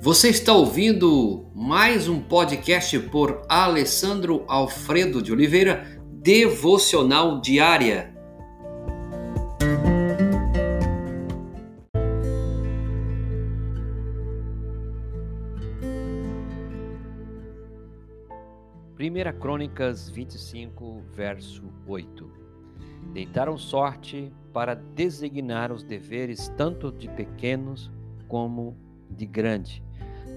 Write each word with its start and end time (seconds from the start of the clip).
Você 0.00 0.28
está 0.28 0.52
ouvindo 0.52 1.50
mais 1.52 2.08
um 2.08 2.20
podcast 2.22 2.96
por 3.10 3.42
Alessandro 3.48 4.44
Alfredo 4.46 5.20
de 5.20 5.32
Oliveira, 5.32 6.00
Devocional 6.12 7.40
Diária. 7.40 8.14
Primeira 18.94 19.32
Crônicas 19.32 20.08
25, 20.08 21.02
verso 21.12 21.64
8. 21.88 22.30
Deitaram 23.12 23.58
sorte 23.58 24.32
para 24.52 24.76
designar 24.76 25.72
os 25.72 25.82
deveres 25.82 26.48
tanto 26.56 26.92
de 26.92 27.08
pequenos 27.08 27.90
como 28.28 28.76
de 29.10 29.26
grande 29.26 29.87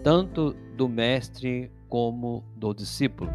tanto 0.04 0.55
do 0.76 0.88
mestre 0.90 1.72
como 1.88 2.44
do 2.55 2.73
discípulo. 2.73 3.30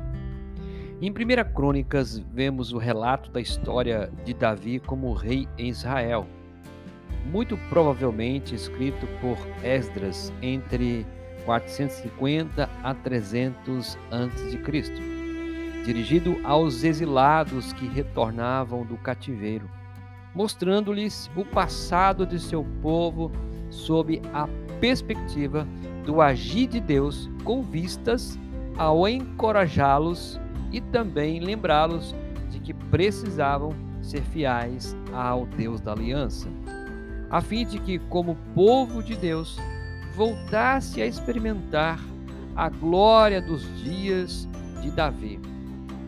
Em 1.01 1.11
1 1.11 1.53
Crônicas, 1.55 2.19
vemos 2.19 2.73
o 2.73 2.79
relato 2.79 3.31
da 3.31 3.41
história 3.41 4.11
de 4.25 4.33
Davi 4.33 4.81
como 4.81 5.13
rei 5.13 5.47
em 5.59 5.69
Israel, 5.69 6.27
muito 7.31 7.57
provavelmente 7.69 8.55
escrito 8.55 9.07
por 9.21 9.37
Esdras 9.63 10.33
entre 10.41 11.07
450 11.45 12.69
a 12.83 12.95
300 12.95 13.99
a.C., 14.11 15.17
dirigido 15.85 16.37
aos 16.43 16.83
exilados 16.83 17.73
que 17.75 17.87
retornavam 17.87 18.85
do 18.85 18.97
cativeiro, 18.97 19.71
mostrando-lhes 20.35 21.31
o 21.37 21.45
passado 21.45 22.27
de 22.27 22.41
seu 22.41 22.65
povo 22.83 23.31
sob 23.71 24.21
a 24.33 24.49
perspectiva 24.81 25.67
do 26.05 26.21
agir 26.21 26.69
de 26.69 26.81
Deus 26.81 27.29
com 27.45 27.63
vistas 27.63 28.39
ao 28.77 29.09
encorajá-los 29.09 30.39
e 30.73 30.81
também 30.81 31.41
lembrá-los 31.41 32.15
de 32.51 32.61
que 32.61 32.75
precisavam 32.75 33.73
ser 34.03 34.23
fiéis 34.23 34.97
ao 35.13 35.47
Deus 35.47 35.81
da 35.81 35.93
aliança, 35.93 36.49
a 37.31 37.41
fim 37.41 37.67
de 37.67 37.79
que, 37.81 37.99
como 37.99 38.37
povo 38.55 39.03
de 39.03 39.17
Deus, 39.17 39.59
voltasse 40.15 41.03
a 41.03 41.07
experimentar 41.07 41.99
a 42.55 42.69
glória 42.69 43.41
dos 43.41 43.63
dias 43.83 44.49
de 44.81 44.91
Davi. 44.91 45.41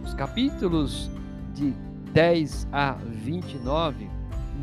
Os 0.05 0.15
capítulos 0.15 1.11
de 1.55 1.75
10 2.13 2.69
a 2.73 2.93
29 2.93 4.09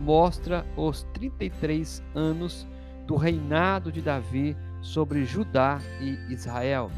mostra 0.03 0.65
os 0.75 1.03
33 1.13 2.03
anos 2.15 2.67
do 3.05 3.15
reinado 3.15 3.91
de 3.91 4.01
Davi 4.01 4.55
sobre 4.81 5.25
Judá 5.25 5.81
e 5.99 6.17
Israel. 6.33 6.89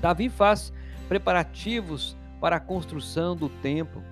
Davi 0.00 0.28
faz 0.28 0.72
preparativos 1.08 2.16
para 2.40 2.56
a 2.56 2.60
construção 2.60 3.36
do 3.36 3.48
templo. 3.48 4.02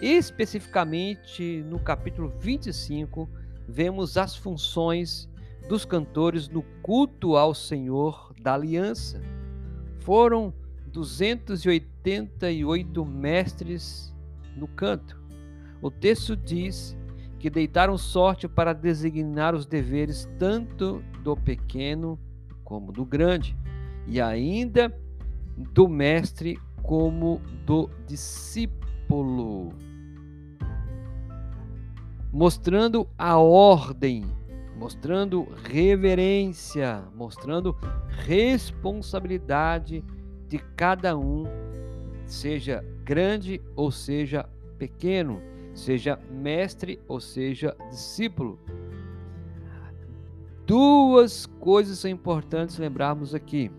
Especificamente 0.00 1.62
no 1.68 1.78
capítulo 1.78 2.32
25, 2.40 3.28
vemos 3.68 4.16
as 4.16 4.34
funções 4.36 5.28
dos 5.68 5.84
cantores 5.84 6.48
no 6.48 6.62
culto 6.82 7.36
ao 7.36 7.54
Senhor 7.54 8.32
da 8.40 8.54
aliança. 8.54 9.20
Foram 10.00 10.54
288 10.88 13.04
mestres 13.04 14.12
no 14.56 14.66
canto. 14.68 15.20
O 15.82 15.90
texto 15.90 16.36
diz 16.36 16.96
que 17.38 17.50
deitaram 17.50 17.98
sorte 17.98 18.48
para 18.48 18.72
designar 18.72 19.54
os 19.54 19.66
deveres 19.66 20.28
tanto 20.38 21.02
do 21.22 21.36
pequeno 21.36 22.18
como 22.64 22.90
do 22.90 23.04
grande, 23.04 23.56
e 24.06 24.20
ainda 24.20 24.92
do 25.56 25.88
mestre 25.88 26.58
como 26.82 27.40
do 27.64 27.88
discípulo, 28.06 29.72
mostrando 32.32 33.08
a 33.18 33.36
ordem, 33.38 34.24
mostrando 34.76 35.48
reverência, 35.64 37.02
mostrando 37.14 37.76
responsabilidade 38.08 40.04
de 40.48 40.58
cada 40.76 41.16
um, 41.16 41.44
seja 42.24 42.84
grande 43.04 43.60
ou 43.74 43.90
seja 43.90 44.48
pequeno, 44.78 45.40
seja 45.76 46.18
mestre 46.30 46.98
ou 47.06 47.20
seja 47.20 47.76
discípulo. 47.90 48.58
Duas 50.66 51.46
coisas 51.46 51.98
são 51.98 52.10
importantes 52.10 52.78
lembrarmos 52.78 53.34
aqui: 53.34 53.70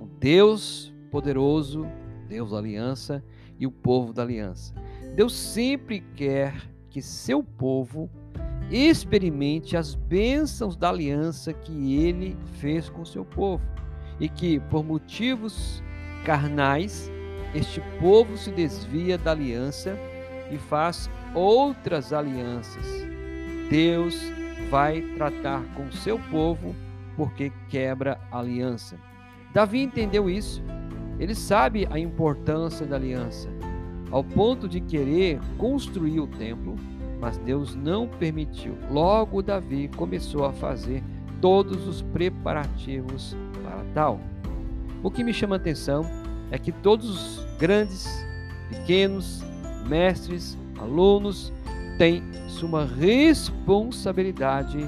o 0.00 0.06
Deus 0.06 0.94
poderoso, 1.10 1.86
Deus 2.28 2.52
da 2.52 2.58
aliança, 2.58 3.22
e 3.58 3.66
o 3.66 3.70
povo 3.70 4.12
da 4.12 4.22
aliança. 4.22 4.74
Deus 5.14 5.34
sempre 5.34 6.00
quer 6.16 6.54
que 6.88 7.02
seu 7.02 7.42
povo 7.42 8.08
experimente 8.70 9.76
as 9.76 9.94
bênçãos 9.94 10.76
da 10.76 10.88
aliança 10.88 11.52
que 11.52 11.94
ele 11.96 12.36
fez 12.54 12.88
com 12.88 13.04
seu 13.04 13.24
povo 13.24 13.62
e 14.18 14.28
que, 14.28 14.58
por 14.60 14.82
motivos 14.82 15.82
carnais, 16.24 17.10
este 17.54 17.82
povo 18.00 18.38
se 18.38 18.50
desvia 18.50 19.18
da 19.18 19.32
aliança 19.32 19.98
e 20.52 20.58
faz 20.58 21.10
outras 21.34 22.12
alianças. 22.12 22.84
Deus 23.70 24.14
vai 24.70 25.00
tratar 25.16 25.62
com 25.74 25.90
seu 25.90 26.18
povo 26.30 26.76
porque 27.16 27.50
quebra 27.68 28.20
a 28.30 28.38
aliança. 28.38 28.96
Davi 29.52 29.82
entendeu 29.82 30.28
isso. 30.28 30.62
Ele 31.18 31.34
sabe 31.34 31.86
a 31.90 31.98
importância 31.98 32.86
da 32.86 32.96
aliança, 32.96 33.48
ao 34.10 34.22
ponto 34.22 34.68
de 34.68 34.80
querer 34.80 35.40
construir 35.56 36.20
o 36.20 36.26
templo, 36.26 36.76
mas 37.20 37.38
Deus 37.38 37.74
não 37.74 38.08
permitiu. 38.08 38.76
Logo, 38.90 39.42
Davi 39.42 39.88
começou 39.96 40.44
a 40.44 40.52
fazer 40.52 41.02
todos 41.40 41.86
os 41.86 42.02
preparativos 42.02 43.36
para 43.62 43.84
tal. 43.94 44.20
O 45.02 45.10
que 45.10 45.22
me 45.22 45.32
chama 45.32 45.56
a 45.56 45.58
atenção 45.58 46.02
é 46.50 46.58
que 46.58 46.72
todos 46.72 47.08
os 47.08 47.46
grandes, 47.58 48.08
pequenos, 48.68 49.44
mestres, 49.82 50.56
alunos, 50.78 51.52
tem 51.98 52.22
sua 52.48 52.84
responsabilidade 52.84 54.78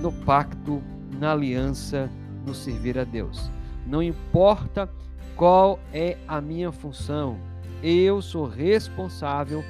no 0.00 0.12
pacto, 0.12 0.82
na 1.18 1.32
aliança, 1.32 2.10
no 2.46 2.54
servir 2.54 2.98
a 2.98 3.04
Deus. 3.04 3.50
Não 3.86 4.02
importa 4.02 4.88
qual 5.36 5.78
é 5.92 6.16
a 6.26 6.40
minha 6.40 6.72
função, 6.72 7.38
eu 7.82 8.22
sou 8.22 8.46
responsável 8.46 9.64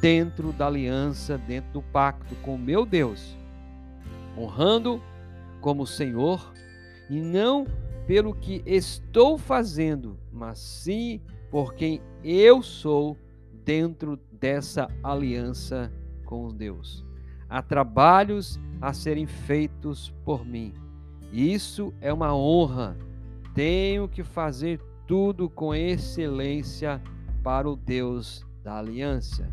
dentro 0.00 0.52
da 0.52 0.66
aliança, 0.66 1.38
dentro 1.38 1.72
do 1.72 1.82
pacto 1.82 2.34
com 2.36 2.56
meu 2.56 2.86
Deus, 2.86 3.36
honrando 4.36 5.02
como 5.60 5.86
Senhor 5.86 6.52
e 7.10 7.20
não 7.20 7.66
pelo 8.06 8.34
que 8.34 8.62
estou 8.64 9.36
fazendo, 9.36 10.16
mas 10.32 10.58
sim 10.58 11.20
por 11.50 11.74
quem 11.74 12.00
eu 12.22 12.62
sou 12.62 13.16
dentro 13.66 14.16
dessa 14.30 14.88
aliança 15.02 15.92
com 16.24 16.54
Deus. 16.54 17.04
Há 17.48 17.60
trabalhos 17.60 18.60
a 18.80 18.92
serem 18.92 19.26
feitos 19.26 20.14
por 20.24 20.46
mim. 20.46 20.72
Isso 21.32 21.92
é 22.00 22.12
uma 22.12 22.34
honra. 22.34 22.96
Tenho 23.54 24.08
que 24.08 24.22
fazer 24.22 24.80
tudo 25.06 25.50
com 25.50 25.74
excelência 25.74 27.02
para 27.42 27.68
o 27.68 27.74
Deus 27.74 28.46
da 28.62 28.78
aliança. 28.78 29.52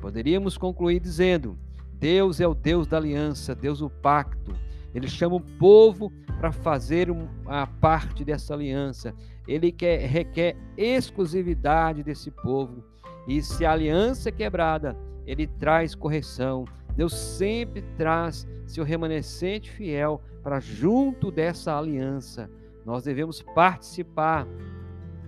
Poderíamos 0.00 0.56
concluir 0.56 1.00
dizendo: 1.00 1.58
Deus 1.94 2.40
é 2.40 2.46
o 2.46 2.54
Deus 2.54 2.86
da 2.86 2.96
aliança, 2.96 3.54
Deus 3.54 3.80
do 3.80 3.90
pacto. 3.90 4.54
Ele 4.94 5.08
chama 5.08 5.36
o 5.36 5.40
povo 5.40 6.12
para 6.38 6.52
fazer 6.52 7.08
a 7.46 7.66
parte 7.66 8.24
dessa 8.24 8.54
aliança. 8.54 9.14
Ele 9.46 9.72
quer, 9.72 10.06
requer 10.06 10.56
exclusividade 10.76 12.02
desse 12.02 12.30
povo. 12.30 12.84
E 13.26 13.40
se 13.42 13.64
a 13.64 13.72
aliança 13.72 14.28
é 14.28 14.32
quebrada, 14.32 14.96
ele 15.26 15.46
traz 15.46 15.94
correção. 15.94 16.64
Deus 16.96 17.14
sempre 17.14 17.82
traz 17.96 18.46
seu 18.66 18.84
remanescente 18.84 19.70
fiel 19.70 20.20
para 20.42 20.60
junto 20.60 21.30
dessa 21.30 21.76
aliança. 21.76 22.50
Nós 22.84 23.04
devemos 23.04 23.40
participar 23.40 24.46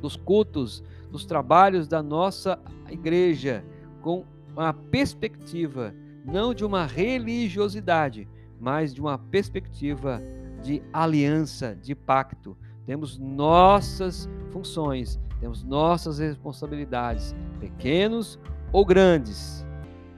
dos 0.00 0.16
cultos, 0.16 0.82
dos 1.10 1.24
trabalhos 1.24 1.88
da 1.88 2.02
nossa 2.02 2.58
igreja 2.90 3.64
com 4.02 4.24
uma 4.52 4.72
perspectiva 4.72 5.94
não 6.24 6.54
de 6.54 6.64
uma 6.64 6.86
religiosidade, 6.86 8.26
mas 8.64 8.94
de 8.94 9.00
uma 9.02 9.18
perspectiva 9.18 10.22
de 10.62 10.82
aliança, 10.90 11.76
de 11.76 11.94
pacto. 11.94 12.56
Temos 12.86 13.18
nossas 13.18 14.26
funções, 14.50 15.20
temos 15.38 15.62
nossas 15.62 16.18
responsabilidades, 16.18 17.36
pequenos 17.60 18.38
ou 18.72 18.86
grandes 18.86 19.66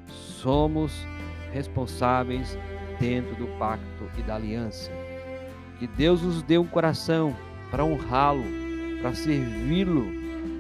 somos 0.07 0.93
responsáveis 1.53 2.57
dentro 3.01 3.35
do 3.35 3.49
pacto 3.59 4.09
e 4.17 4.23
da 4.23 4.37
aliança. 4.37 4.93
que 5.81 5.89
Deus 5.89 6.23
nos 6.23 6.41
dê 6.43 6.57
um 6.57 6.67
coração 6.67 7.37
para 7.71 7.85
honrá-lo, 7.85 8.45
para 9.03 9.13
servi-lo 9.13 10.07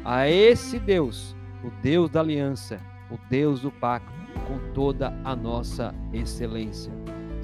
a 0.04 0.28
esse 0.28 0.78
Deus, 0.78 1.34
o 1.64 1.70
Deus 1.80 2.10
da 2.10 2.20
aliança, 2.20 2.80
o 3.10 3.16
Deus 3.30 3.60
do 3.60 3.70
pacto, 3.70 4.12
com 4.46 4.58
toda 4.74 5.14
a 5.24 5.34
nossa 5.34 5.94
excelência. 6.12 6.92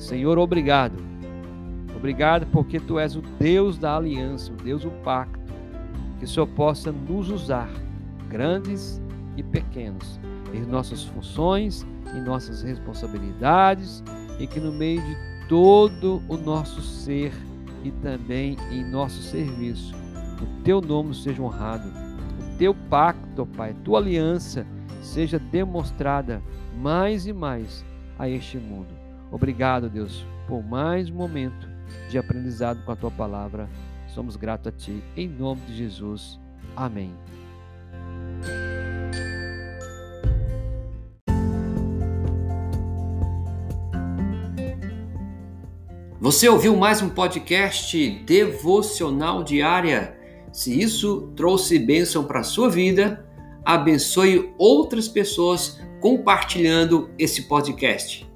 Senhor, 0.03 0.37
obrigado. 0.37 0.97
Obrigado 1.97 2.45
porque 2.47 2.81
tu 2.81 2.99
és 2.99 3.15
o 3.15 3.23
Deus 3.39 3.79
da 3.79 3.97
aliança, 3.97 4.53
o 4.53 4.57
Deus 4.57 4.83
do 4.83 4.91
pacto. 5.05 5.53
Que 6.19 6.25
o 6.25 6.29
Senhor 6.29 6.49
possa 6.49 6.91
nos 6.91 7.31
usar, 7.31 7.71
grandes 8.29 9.01
e 9.37 9.45
pequenos, 9.45 10.19
em 10.53 10.63
nossas 10.63 11.05
funções, 11.05 11.87
em 12.17 12.21
nossas 12.21 12.63
responsabilidades, 12.63 14.03
e 14.41 14.47
que 14.47 14.59
no 14.59 14.73
meio 14.73 15.01
de 15.01 15.17
todo 15.49 16.21
o 16.29 16.37
nosso 16.37 16.83
ser 16.83 17.33
e 17.85 17.93
também 17.93 18.57
em 18.73 18.85
nosso 18.85 19.23
serviço, 19.23 19.95
o 20.41 20.63
teu 20.65 20.81
nome 20.81 21.15
seja 21.15 21.41
honrado, 21.41 21.89
o 21.89 22.59
teu 22.59 22.75
pacto, 22.75 23.47
Pai, 23.57 23.73
tua 23.85 24.01
aliança 24.01 24.67
seja 25.01 25.39
demonstrada 25.39 26.43
mais 26.77 27.25
e 27.25 27.33
mais 27.33 27.85
a 28.19 28.29
este 28.29 28.59
mundo. 28.59 29.02
Obrigado, 29.33 29.89
Deus, 29.89 30.27
por 30.47 30.63
mais 30.63 31.09
um 31.09 31.15
momento 31.15 31.67
de 32.11 32.19
aprendizado 32.19 32.85
com 32.85 32.93
a 32.93 32.97
tua 32.97 33.11
palavra. 33.11 33.67
Somos 34.09 34.37
gratos 34.37 34.67
a 34.67 34.71
ti, 34.71 35.03
em 35.17 35.27
nome 35.27 35.63
de 35.63 35.75
Jesus. 35.75 36.39
Amém. 36.77 37.15
Você 46.21 46.47
ouviu 46.49 46.77
mais 46.77 47.01
um 47.01 47.09
podcast 47.09 48.11
devocional 48.27 49.43
diária? 49.43 50.15
Se 50.53 50.79
isso 50.79 51.33
trouxe 51.35 51.79
bênção 51.79 52.25
para 52.25 52.41
a 52.41 52.45
sua 52.45 52.69
vida, 52.69 53.27
abençoe 53.65 54.53
outras 54.59 55.09
pessoas 55.09 55.81
compartilhando 56.01 57.11
esse 57.19 57.49
podcast. 57.49 58.31